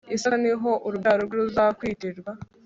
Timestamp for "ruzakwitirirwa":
1.47-2.31